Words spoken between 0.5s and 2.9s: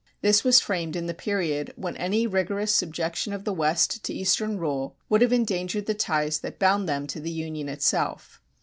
framed in the period when any rigorous